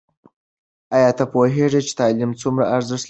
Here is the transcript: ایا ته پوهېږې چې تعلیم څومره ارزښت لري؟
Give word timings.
ایا 0.95 1.09
ته 1.17 1.23
پوهېږې 1.33 1.81
چې 1.87 1.93
تعلیم 2.01 2.31
څومره 2.41 2.63
ارزښت 2.75 2.97
لري؟ 2.97 2.99